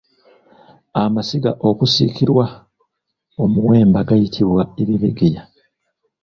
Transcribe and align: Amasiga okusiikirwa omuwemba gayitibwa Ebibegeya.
Amasiga 1.03 1.51
okusiikirwa 1.69 2.45
omuwemba 3.43 3.99
gayitibwa 4.07 4.61
Ebibegeya. 4.81 5.41